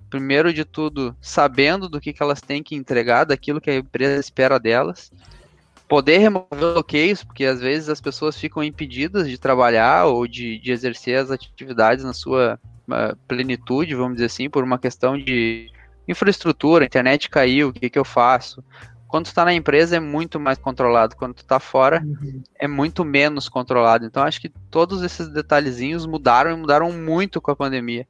[0.10, 4.20] primeiro de tudo, sabendo do que, que elas têm que entregar, daquilo que a empresa
[4.20, 5.12] espera delas.
[5.90, 10.72] Poder remover bloqueios, porque às vezes as pessoas ficam impedidas de trabalhar ou de, de
[10.72, 15.72] exercer as atividades na sua uh, plenitude, vamos dizer assim, por uma questão de
[16.08, 18.64] infraestrutura, internet caiu, o que, que eu faço?
[19.08, 22.44] Quando tu tá na empresa é muito mais controlado, quando tu tá fora uhum.
[22.60, 24.06] é muito menos controlado.
[24.06, 28.08] Então acho que todos esses detalhezinhos mudaram e mudaram muito com a pandemia.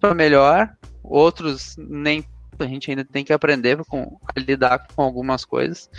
[0.00, 0.70] Para melhor,
[1.02, 2.24] outros nem
[2.62, 5.90] a gente ainda tem que aprender com, a lidar com algumas coisas.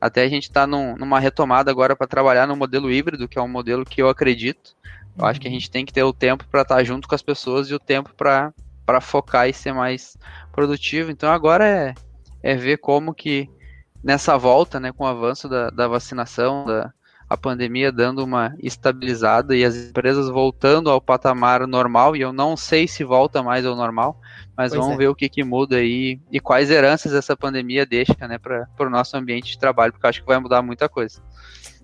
[0.00, 3.42] Até a gente está num, numa retomada agora para trabalhar no modelo híbrido, que é
[3.42, 4.76] um modelo que eu acredito.
[5.18, 5.54] Eu acho que a uhum.
[5.54, 7.78] gente tem que ter o tempo para estar tá junto com as pessoas e o
[7.78, 10.16] tempo para focar e ser mais
[10.52, 11.10] produtivo.
[11.10, 11.94] Então agora é,
[12.42, 13.48] é ver como que
[14.04, 16.92] nessa volta, né, com o avanço da, da vacinação, da
[17.28, 22.56] a pandemia dando uma estabilizada e as empresas voltando ao patamar normal, e eu não
[22.56, 24.20] sei se volta mais ao normal,
[24.56, 24.98] mas pois vamos é.
[24.98, 28.90] ver o que, que muda aí e quais heranças essa pandemia deixa né, para o
[28.90, 31.20] nosso ambiente de trabalho, porque eu acho que vai mudar muita coisa.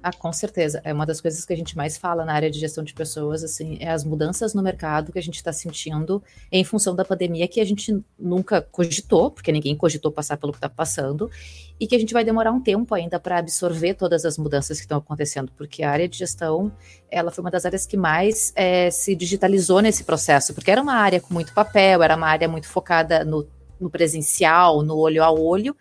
[0.03, 0.81] Ah, com certeza.
[0.83, 3.45] É uma das coisas que a gente mais fala na área de gestão de pessoas,
[3.45, 7.47] assim, é as mudanças no mercado que a gente está sentindo em função da pandemia
[7.47, 11.31] que a gente nunca cogitou, porque ninguém cogitou passar pelo que está passando,
[11.79, 14.85] e que a gente vai demorar um tempo ainda para absorver todas as mudanças que
[14.85, 16.73] estão acontecendo, porque a área de gestão,
[17.09, 20.95] ela foi uma das áreas que mais é, se digitalizou nesse processo, porque era uma
[20.95, 23.47] área com muito papel, era uma área muito focada no,
[23.81, 25.77] no presencial, no olho a olho,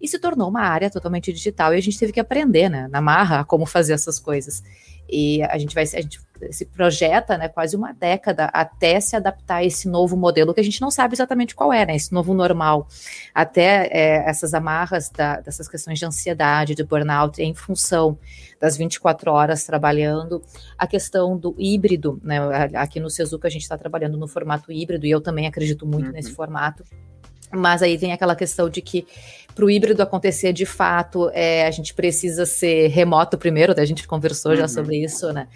[0.00, 1.74] e se tornou uma área totalmente digital.
[1.74, 4.62] E a gente teve que aprender, né, na marra, como fazer essas coisas.
[5.10, 9.56] E a gente vai, a gente se projeta, né, quase uma década até se adaptar
[9.56, 12.34] a esse novo modelo que a gente não sabe exatamente qual é, né, esse novo
[12.34, 12.86] normal.
[13.34, 18.18] Até é, essas amarras da, dessas questões de ansiedade, de burnout, em função
[18.60, 20.42] das 24 horas trabalhando,
[20.76, 22.38] a questão do híbrido, né,
[22.74, 26.06] aqui no Sezuca a gente está trabalhando no formato híbrido e eu também acredito muito
[26.06, 26.12] uhum.
[26.12, 26.84] nesse formato
[27.50, 29.06] Mas aí tem aquela questão de que
[29.54, 34.06] para o híbrido acontecer de fato, é, a gente precisa ser remoto primeiro, a gente
[34.06, 34.58] conversou uhum.
[34.58, 35.48] já sobre isso, né?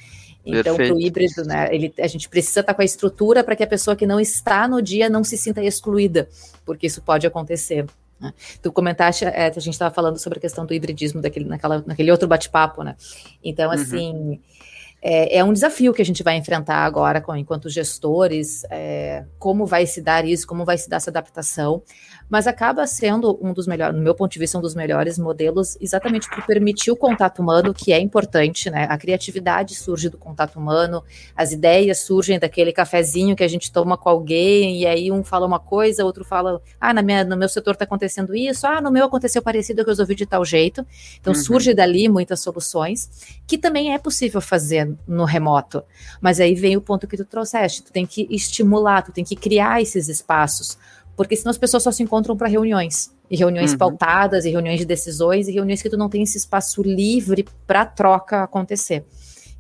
[0.45, 3.55] Então, para o híbrido, né, ele, a gente precisa estar tá com a estrutura para
[3.55, 6.29] que a pessoa que não está no dia não se sinta excluída,
[6.67, 7.87] porque isso pode acontecer.
[8.21, 8.35] Né?
[8.61, 12.11] Tu comentaste, é, a gente estava falando sobre a questão do hibridismo daquele, naquela, naquele
[12.11, 12.97] outro bate-papo, né?
[13.43, 14.39] Então, uhum.
[15.05, 19.67] É, é, um desafio que a gente vai enfrentar agora com, enquanto gestores, é, como
[19.67, 21.83] vai se dar isso, como vai se dar essa adaptação,
[22.33, 25.77] mas acaba sendo um dos melhores, no meu ponto de vista, um dos melhores modelos,
[25.79, 28.87] exatamente por permitir o contato humano, que é importante, né?
[28.88, 31.05] A criatividade surge do contato humano,
[31.37, 35.47] as ideias surgem daquele cafezinho que a gente toma com alguém, e aí um fala
[35.47, 38.90] uma coisa, outro fala, ah, na minha, no meu setor está acontecendo isso, ah, no
[38.90, 40.87] meu aconteceu parecido, eu resolvi de tal jeito.
[41.21, 41.38] Então uhum.
[41.38, 43.11] surge dali muitas soluções,
[43.47, 45.83] que também é possível fazer no remoto.
[46.18, 49.37] Mas aí vem o ponto que tu trouxeste, tu tem que estimular, tu tem que
[49.37, 50.79] criar esses espaços,
[51.23, 53.79] porque senão as pessoas só se encontram para reuniões, e reuniões uhum.
[53.79, 57.87] pautadas, e reuniões de decisões, e reuniões que tu não tem esse espaço livre para
[57.87, 59.05] troca acontecer.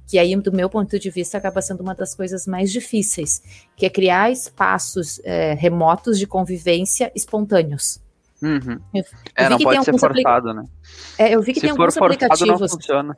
[0.08, 3.42] Que aí, do meu ponto de vista, acaba sendo uma das coisas mais difíceis,
[3.76, 8.00] que é criar espaços é, remotos de convivência espontâneos.
[8.42, 8.80] Uhum.
[9.36, 10.64] É, não pode ser forçado, né?
[11.16, 12.60] É, eu vi que Se tem alguns forçado, aplicativos.
[12.60, 13.16] Não funciona.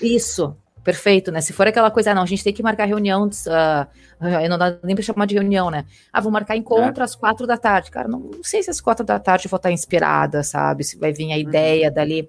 [0.00, 1.40] Isso, perfeito, né?
[1.40, 4.78] Se for aquela coisa, ah, não, a gente tem que marcar reunião, uh, não dá
[4.84, 5.84] nem para chamar de reunião, né?
[6.12, 7.04] Ah, vou marcar encontro é.
[7.04, 7.90] às quatro da tarde.
[7.90, 10.84] Cara, não, não, sei se às quatro da tarde vou estar inspirada, sabe?
[10.84, 11.94] Se vai vir a ideia uhum.
[11.94, 12.28] dali.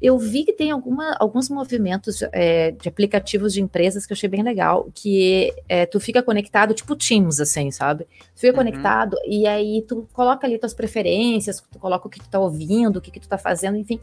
[0.00, 4.28] Eu vi que tem alguma, alguns movimentos é, de aplicativos de empresas que eu achei
[4.28, 8.04] bem legal, que é, tu fica conectado, tipo Teams, assim, sabe?
[8.34, 8.64] Tu fica uhum.
[8.64, 12.96] conectado e aí tu coloca ali tuas preferências, tu coloca o que tu tá ouvindo,
[12.96, 14.00] o que, que tu tá fazendo, enfim.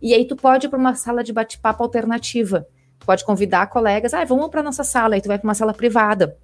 [0.00, 2.66] E aí tu pode ir para uma sala de bate-papo alternativa
[3.04, 6.36] pode convidar colegas, ah, vamos para nossa sala, aí tu vai para uma sala privada.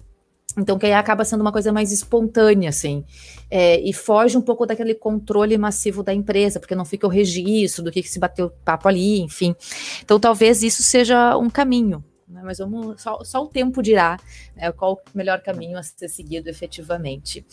[0.56, 3.04] Então, que aí acaba sendo uma coisa mais espontânea, assim,
[3.50, 7.84] é, e foge um pouco daquele controle massivo da empresa, porque não fica o registro
[7.84, 9.54] do que, que se bateu papo ali, enfim.
[10.02, 12.42] Então, talvez isso seja um caminho, né?
[12.44, 14.18] mas vamos, só, só, o tempo dirá
[14.54, 17.44] né, qual o melhor caminho a ser seguido efetivamente.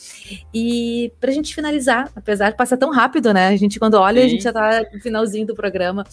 [0.54, 3.48] E para a gente finalizar, apesar de passar tão rápido, né?
[3.48, 4.28] A gente, quando olha, Sim.
[4.28, 6.06] a gente já está no finalzinho do programa.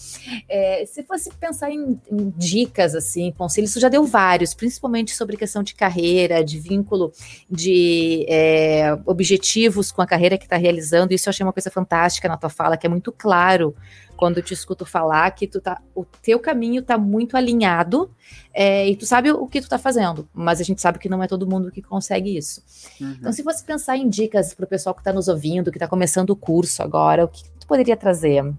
[0.47, 5.35] É, se fosse pensar em, em, dicas, assim, conselhos, isso já deu vários, principalmente sobre
[5.35, 7.11] questão de carreira, de vínculo,
[7.49, 11.13] de é, objetivos com a carreira que está realizando.
[11.13, 13.75] Isso eu achei uma coisa fantástica na tua fala, que é muito claro
[14.23, 18.09] quando te escuto falar que tu tá, o teu caminho tá muito alinhado
[18.53, 21.21] é, e tu sabe o que tu tá fazendo, mas a gente sabe que não
[21.21, 22.63] é todo mundo que consegue isso.
[23.01, 23.17] Uhum.
[23.19, 25.89] Então, se você pensar em dicas para o pessoal que está nos ouvindo, que está
[25.89, 28.49] começando o curso agora, o que tu poderia trazer?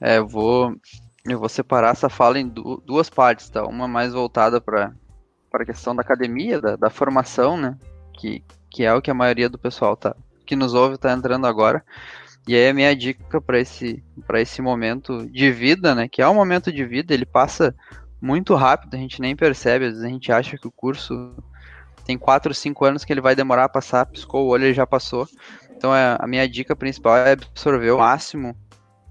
[0.00, 0.74] É, eu vou,
[1.24, 3.64] eu vou separar essa fala em du duas partes, tá?
[3.64, 4.92] Uma mais voltada para
[5.54, 7.78] a questão da academia, da, da formação, né?
[8.18, 11.46] Que, que é o que a maioria do pessoal tá, que nos ouve está entrando
[11.46, 11.84] agora.
[12.50, 14.02] E aí a minha dica para esse,
[14.34, 16.08] esse momento de vida, né?
[16.08, 17.72] Que é um momento de vida, ele passa
[18.20, 21.32] muito rápido, a gente nem percebe, às vezes a gente acha que o curso
[22.04, 24.84] tem 4, 5 anos que ele vai demorar a passar, piscou o olho e já
[24.84, 25.28] passou.
[25.76, 28.56] Então é, a minha dica principal é absorver o máximo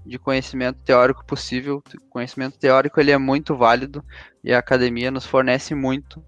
[0.04, 1.82] de conhecimento teórico possível.
[1.94, 4.04] O conhecimento teórico ele é muito válido
[4.44, 6.22] e a academia nos fornece muito,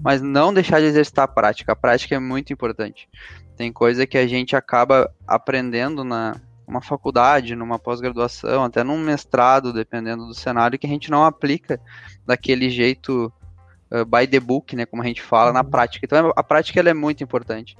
[0.00, 1.72] mas não deixar de exercitar a prática.
[1.72, 3.06] A prática é muito importante.
[3.54, 9.72] Tem coisa que a gente acaba aprendendo na uma faculdade, numa pós-graduação, até num mestrado,
[9.72, 11.80] dependendo do cenário, que a gente não aplica
[12.26, 13.32] daquele jeito
[13.90, 15.54] uh, by the book, né, como a gente fala, uhum.
[15.54, 16.04] na prática.
[16.04, 17.76] Então a prática ela é muito importante.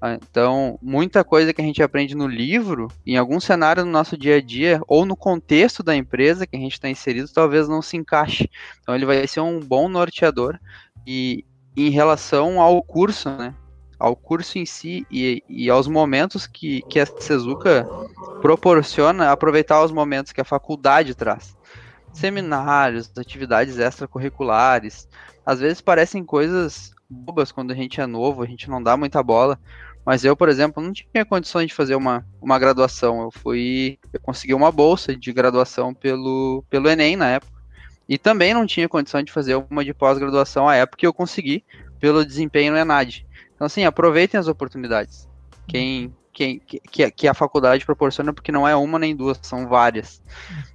[0.00, 4.16] Uh, então, muita coisa que a gente aprende no livro, em algum cenário no nosso
[4.16, 7.82] dia a dia, ou no contexto da empresa que a gente está inserido, talvez não
[7.82, 8.48] se encaixe.
[8.80, 10.58] Então ele vai ser um bom norteador.
[11.06, 11.44] E
[11.76, 13.54] em relação ao curso, né,
[13.98, 17.86] ao curso em si e, e aos momentos que, que a Sezuka
[18.40, 21.56] proporciona, aproveitar os momentos que a faculdade traz.
[22.12, 25.08] Seminários, atividades extracurriculares,
[25.44, 29.22] às vezes parecem coisas bobas quando a gente é novo, a gente não dá muita
[29.22, 29.58] bola,
[30.04, 33.20] mas eu, por exemplo, não tinha condições de fazer uma, uma graduação.
[33.20, 33.98] Eu fui.
[34.10, 37.52] Eu consegui uma bolsa de graduação pelo, pelo Enem na época.
[38.08, 41.62] E também não tinha condição de fazer uma de pós-graduação à época que eu consegui
[42.00, 43.26] pelo desempenho no ENAD.
[43.58, 45.28] Então, assim, aproveitem as oportunidades.
[45.66, 50.22] Quem, quem, que, que a faculdade proporciona, porque não é uma nem duas, são várias.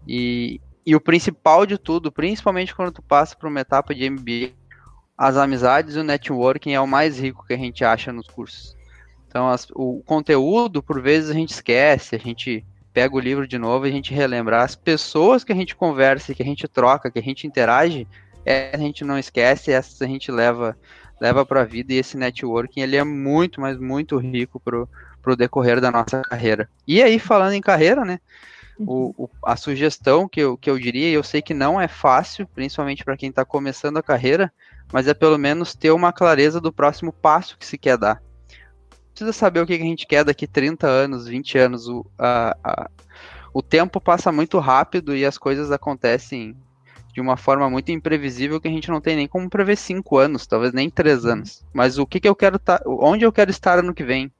[0.05, 4.51] E, e o principal de tudo, principalmente quando tu passa por uma etapa de MBA,
[5.17, 8.75] as amizades e o networking é o mais rico que a gente acha nos cursos.
[9.29, 13.57] Então, as, o conteúdo, por vezes, a gente esquece, a gente pega o livro de
[13.57, 14.61] novo e a gente relembra.
[14.61, 18.05] As pessoas que a gente conversa, que a gente troca, que a gente interage,
[18.45, 20.77] é, a gente não esquece, essas a gente leva
[21.19, 24.87] leva para a vida e esse networking ele é muito, mas muito rico pro,
[25.21, 26.69] pro decorrer da nossa carreira.
[26.87, 28.19] E aí, falando em carreira, né?
[28.79, 32.47] O, o, a sugestão que eu, que eu diria, eu sei que não é fácil,
[32.47, 34.51] principalmente para quem está começando a carreira,
[34.91, 38.21] mas é pelo menos ter uma clareza do próximo passo que se quer dar.
[39.11, 41.87] Precisa saber o que a gente quer daqui 30 anos, 20 anos.
[41.87, 42.89] O, a, a,
[43.53, 46.57] o tempo passa muito rápido e as coisas acontecem
[47.13, 50.47] de uma forma muito imprevisível que a gente não tem nem como prever cinco anos,
[50.47, 51.33] talvez nem três uhum.
[51.33, 51.63] anos.
[51.71, 54.31] Mas o que, que eu quero estar, tá, onde eu quero estar ano que vem,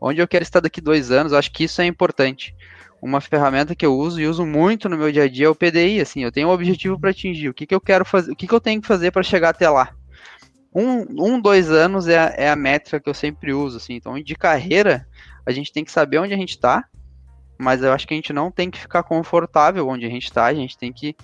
[0.00, 2.54] onde eu quero estar daqui dois anos, eu acho que isso é importante.
[3.00, 5.54] Uma ferramenta que eu uso e uso muito no meu dia a dia é o
[5.54, 8.36] PDI, assim, eu tenho um objetivo para atingir, o que, que eu quero fazer, o
[8.36, 9.94] que, que eu tenho que fazer para chegar até lá.
[10.74, 14.20] Um, um, dois anos é a, é a métrica que eu sempre uso, assim, então
[14.20, 15.06] de carreira,
[15.46, 16.84] a gente tem que saber onde a gente está,
[17.58, 20.46] mas eu acho que a gente não tem que ficar confortável onde a gente está,
[20.46, 21.16] a gente tem que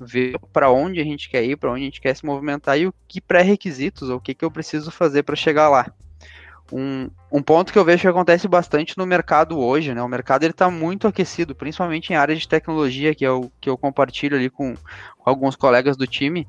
[0.00, 2.86] ver para onde a gente quer ir, para onde a gente quer se movimentar e
[2.86, 5.92] o que pré-requisitos, ou o que, que eu preciso fazer para chegar lá.
[6.70, 10.02] Um, um ponto que eu vejo que acontece bastante no mercado hoje, né?
[10.02, 13.70] O mercado ele está muito aquecido, principalmente em áreas de tecnologia, que é o que
[13.70, 16.46] eu compartilho ali com, com alguns colegas do time,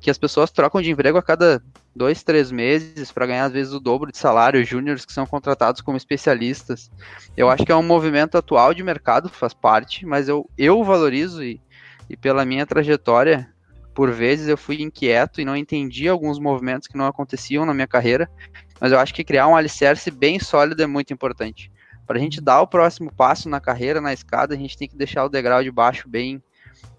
[0.00, 1.62] que as pessoas trocam de emprego a cada
[1.96, 5.80] dois, três meses para ganhar às vezes o dobro de salário, júniores que são contratados
[5.80, 6.90] como especialistas.
[7.34, 11.42] Eu acho que é um movimento atual de mercado, faz parte, mas eu, eu valorizo
[11.42, 11.58] e,
[12.08, 13.48] e pela minha trajetória,
[13.94, 17.86] por vezes eu fui inquieto e não entendi alguns movimentos que não aconteciam na minha
[17.86, 18.28] carreira,
[18.80, 21.70] mas eu acho que criar um alicerce bem sólido é muito importante.
[22.06, 24.96] Para a gente dar o próximo passo na carreira, na escada, a gente tem que
[24.96, 26.42] deixar o degrau de baixo bem,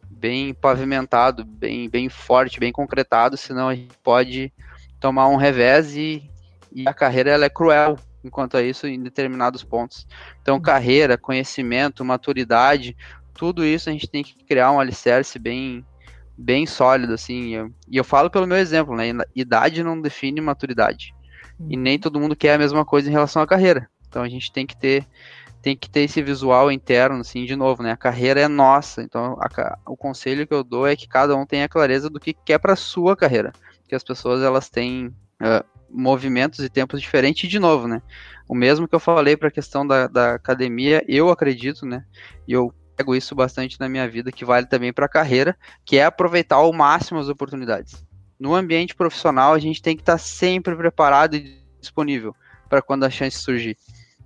[0.10, 4.52] bem pavimentado, bem, bem forte, bem concretado, senão a gente pode
[5.00, 6.28] tomar um revés e,
[6.72, 10.08] e a carreira ela é cruel enquanto a isso em determinados pontos.
[10.42, 12.98] Então, carreira, conhecimento, maturidade,
[13.36, 15.86] tudo isso a gente tem que criar um alicerce bem,
[16.38, 17.50] bem sólido, assim.
[17.50, 19.12] Eu, e eu falo pelo meu exemplo, né?
[19.36, 21.14] Idade não define maturidade.
[21.70, 23.90] E nem todo mundo quer a mesma coisa em relação à carreira.
[24.08, 25.06] Então a gente tem que ter
[25.62, 27.92] tem que ter esse visual interno, assim, de novo, né?
[27.92, 29.02] A carreira é nossa.
[29.02, 32.34] Então a, o conselho que eu dou é que cada um tenha clareza do que
[32.34, 33.52] quer para sua carreira.
[33.82, 38.02] Porque as pessoas elas têm uh, movimentos e tempos diferentes e de novo, né?
[38.48, 42.06] O mesmo que eu falei para a questão da, da academia, eu acredito, né?
[42.48, 45.98] E eu pego isso bastante na minha vida, que vale também para a carreira, que
[45.98, 48.04] é aproveitar ao máximo as oportunidades.
[48.40, 52.36] No ambiente profissional, a gente tem que estar tá sempre preparado e disponível
[52.70, 53.78] para quando a chance surgir.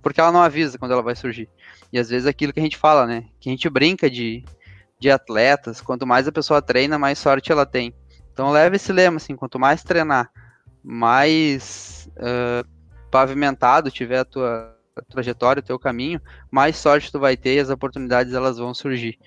[0.02, 1.48] Porque ela não avisa quando ela vai surgir.
[1.92, 3.24] E às vezes é aquilo que a gente fala, né?
[3.38, 4.44] Que a gente brinca de,
[4.98, 7.94] de atletas, quanto mais a pessoa treina, mais sorte ela tem.
[8.32, 10.30] Então leve esse lema, assim, quanto mais treinar,
[10.82, 12.66] mais uh,
[13.10, 17.70] pavimentado tiver a tua trajetória, o teu caminho, mais sorte tu vai ter e as
[17.70, 19.18] oportunidades elas vão surgir.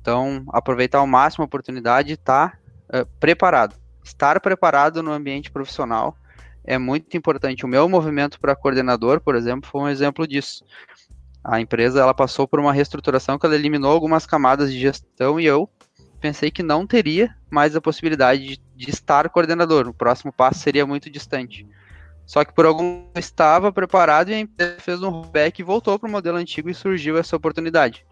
[0.00, 3.76] Então, aproveitar ao máximo a oportunidade e estar tá, uh, preparado.
[4.02, 6.16] Estar preparado no ambiente profissional
[6.64, 7.64] é muito importante.
[7.64, 10.64] O meu movimento para coordenador, por exemplo, foi um exemplo disso.
[11.42, 15.46] A empresa ela passou por uma reestruturação que ela eliminou algumas camadas de gestão e
[15.46, 15.68] eu
[16.20, 19.88] pensei que não teria mais a possibilidade de, de estar coordenador.
[19.88, 21.66] O próximo passo seria muito distante.
[22.30, 26.08] Só que por algum estava preparado e a empresa fez um rollback e voltou para
[26.08, 28.06] o modelo antigo e surgiu essa oportunidade.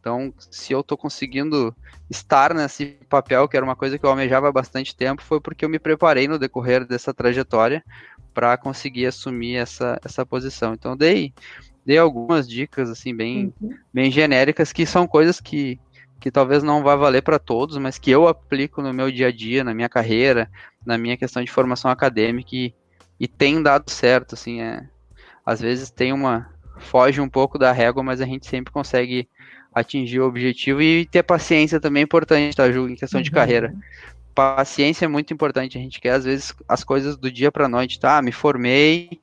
[0.00, 1.72] Então, se eu estou conseguindo
[2.10, 5.64] estar nesse papel, que era uma coisa que eu almejava há bastante tempo, foi porque
[5.64, 7.84] eu me preparei no decorrer dessa trajetória
[8.34, 10.74] para conseguir assumir essa, essa posição.
[10.74, 11.32] Então, dei,
[11.86, 13.76] dei algumas dicas, assim, bem, uhum.
[13.94, 15.78] bem genéricas, que são coisas que,
[16.18, 19.32] que talvez não vá valer para todos, mas que eu aplico no meu dia a
[19.32, 20.50] dia, na minha carreira,
[20.84, 22.74] na minha questão de formação acadêmica e,
[23.22, 24.84] e tem dado certo, assim, é,
[25.46, 29.28] às vezes tem uma, foge um pouco da régua, mas a gente sempre consegue
[29.72, 33.22] atingir o objetivo e ter paciência também é importante, tá, Ju, em questão uhum.
[33.22, 33.72] de carreira.
[34.34, 38.00] Paciência é muito importante, a gente quer às vezes as coisas do dia para noite,
[38.00, 38.20] tá?
[38.20, 39.20] Me formei,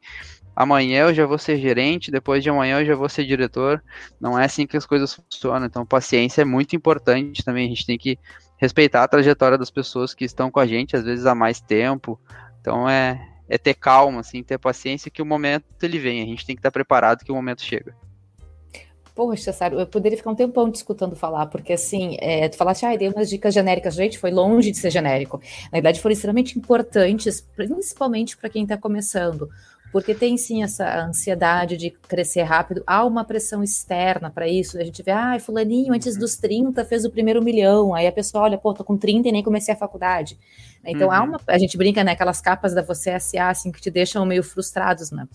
[0.55, 3.83] amanhã eu já vou ser gerente, depois de amanhã eu já vou ser diretor.
[4.17, 5.65] Não é assim que as coisas funcionam.
[5.65, 7.65] Então, paciência é muito importante também.
[7.65, 8.17] A gente tem que
[8.55, 12.17] respeitar a trajetória das pessoas que estão com a gente, às vezes há mais tempo.
[12.61, 16.21] Então, é, é ter calma, assim, ter paciência que o momento ele vem.
[16.21, 17.95] A gente tem que estar preparado que o momento chega.
[19.15, 22.85] Poxa, Sara, eu poderia ficar um tempão te escutando falar, porque assim, é, tu falaste,
[22.85, 25.41] ah, dei umas dicas genéricas, gente, foi longe de ser genérico.
[25.65, 29.49] Na verdade, foram extremamente importantes, principalmente para quem está começando.
[29.91, 34.77] Porque tem sim essa ansiedade de crescer rápido, há uma pressão externa para isso.
[34.77, 37.95] A gente vê, ah, fulaninho antes dos 30 fez o primeiro milhão.
[37.95, 40.37] Aí a pessoa olha, pô, tô com 30 e nem comecei a faculdade.
[40.85, 41.13] Então uhum.
[41.13, 41.41] há uma.
[41.47, 42.11] A gente brinca, né?
[42.11, 45.27] Aquelas capas da você SA, assim, que te deixam meio frustrados, né?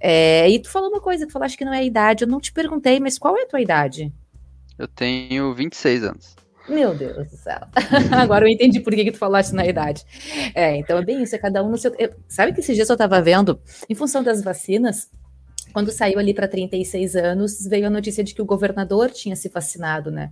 [0.00, 2.24] É, e tu falou uma coisa que falaste que não é a idade.
[2.24, 4.12] Eu não te perguntei, mas qual é a tua idade?
[4.78, 6.36] Eu tenho 26 anos.
[6.70, 7.60] Meu Deus do céu.
[8.12, 10.04] Agora eu entendi por que, que tu falaste na idade.
[10.54, 11.92] É, então é bem isso, é cada um no seu.
[11.98, 15.10] Eu, sabe que esses dias eu estava vendo, em função das vacinas,
[15.72, 19.48] quando saiu ali para 36 anos, veio a notícia de que o governador tinha se
[19.48, 20.30] vacinado, né?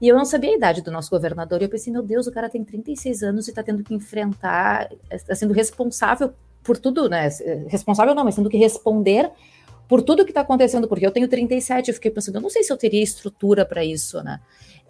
[0.00, 1.60] E eu não sabia a idade do nosso governador.
[1.60, 4.90] E eu pensei, meu Deus, o cara tem 36 anos e está tendo que enfrentar,
[5.10, 7.28] está sendo responsável por tudo, né?
[7.68, 9.30] Responsável não, mas tendo que responder
[9.90, 12.62] por tudo que está acontecendo, porque eu tenho 37, eu fiquei pensando, eu não sei
[12.62, 14.40] se eu teria estrutura para isso, né?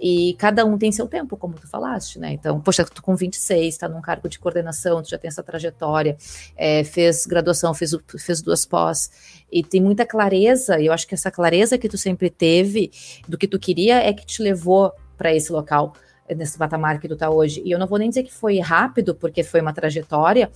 [0.01, 2.33] E cada um tem seu tempo, como tu falaste, né?
[2.33, 6.17] Então, poxa, tu com 26, está num cargo de coordenação, tu já tem essa trajetória,
[6.57, 9.11] é, fez graduação, fez, fez duas pós,
[9.53, 12.91] e tem muita clareza, e eu acho que essa clareza que tu sempre teve
[13.29, 15.93] do que tu queria é que te levou para esse local
[16.35, 17.61] nesse patamar que tu está hoje.
[17.65, 20.51] E eu não vou nem dizer que foi rápido, porque foi uma trajetória,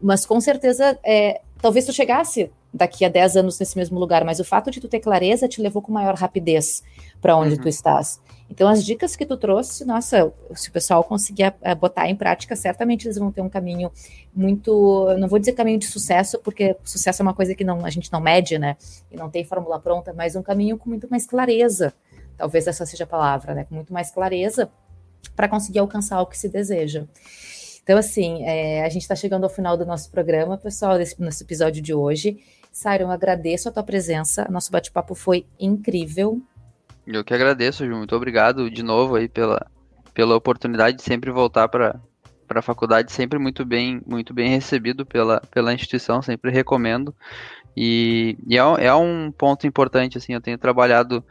[0.00, 4.40] mas com certeza, é, talvez tu chegasse daqui a 10 anos nesse mesmo lugar, mas
[4.40, 6.82] o fato de tu ter clareza te levou com maior rapidez
[7.20, 7.62] para onde uhum.
[7.62, 8.20] tu estás.
[8.50, 12.54] Então, as dicas que tu trouxe, nossa, se o pessoal conseguir eh, botar em prática,
[12.54, 13.90] certamente eles vão ter um caminho
[14.34, 17.88] muito, não vou dizer caminho de sucesso, porque sucesso é uma coisa que não, a
[17.88, 18.76] gente não mede, né?
[19.10, 21.94] E não tem fórmula pronta, mas um caminho com muito mais clareza.
[22.36, 23.64] Talvez essa seja a palavra, né?
[23.64, 24.70] Com muito mais clareza
[25.34, 27.06] para conseguir alcançar o que se deseja.
[27.82, 31.42] Então, assim, é, a gente está chegando ao final do nosso programa, pessoal, desse nosso
[31.42, 32.38] episódio de hoje.
[32.72, 34.46] Siron, agradeço a tua presença.
[34.50, 36.40] Nosso bate-papo foi incrível.
[37.06, 37.96] Eu que agradeço, Ju.
[37.96, 39.66] Muito obrigado de novo aí pela,
[40.14, 42.00] pela oportunidade de sempre voltar para
[42.46, 47.14] para a faculdade, sempre muito bem muito bem recebido pela, pela instituição, sempre recomendo.
[47.74, 51.24] E, e é, é, um ponto importante, assim, eu tenho trabalhado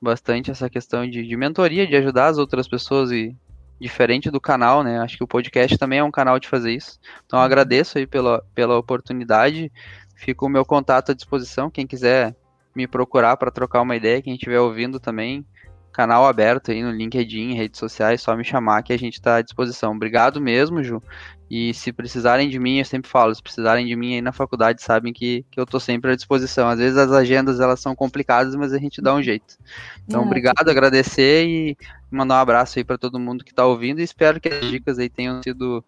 [0.00, 3.36] bastante essa questão de, de mentoria, de ajudar as outras pessoas e
[3.80, 4.98] diferente do canal, né?
[5.00, 6.98] Acho que o podcast também é um canal de fazer isso.
[7.26, 9.72] Então agradeço aí pela, pela oportunidade.
[10.18, 11.70] Fica o meu contato à disposição.
[11.70, 12.34] Quem quiser
[12.74, 15.46] me procurar para trocar uma ideia, quem estiver ouvindo também,
[15.92, 19.42] canal aberto aí no LinkedIn, redes sociais, só me chamar que a gente está à
[19.42, 19.92] disposição.
[19.94, 21.00] Obrigado mesmo, Ju.
[21.48, 24.82] E se precisarem de mim, eu sempre falo, se precisarem de mim aí na faculdade,
[24.82, 26.68] sabem que, que eu estou sempre à disposição.
[26.68, 29.56] Às vezes as agendas elas são complicadas, mas a gente dá um jeito.
[30.04, 31.76] Então, obrigado, agradecer e
[32.10, 34.98] mandar um abraço aí para todo mundo que está ouvindo e espero que as dicas
[34.98, 35.84] aí tenham sido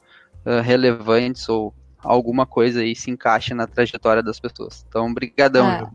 [0.47, 4.85] uh, relevantes ou alguma coisa aí se encaixe na trajetória das pessoas.
[4.89, 5.67] Então, brigadão.
[5.67, 5.91] Ah,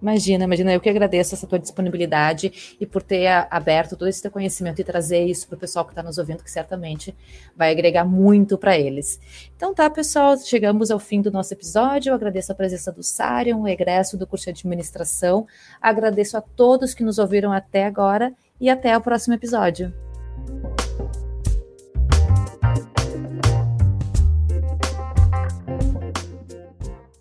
[0.00, 4.30] imagina, imagina, eu que agradeço essa tua disponibilidade e por ter aberto todo esse teu
[4.30, 7.14] conhecimento e trazer isso para o pessoal que está nos ouvindo, que certamente
[7.56, 9.20] vai agregar muito para eles.
[9.56, 12.10] Então tá, pessoal, chegamos ao fim do nosso episódio.
[12.10, 15.46] Eu agradeço a presença do Sário, o egresso do curso de administração.
[15.80, 19.92] Agradeço a todos que nos ouviram até agora e até o próximo episódio.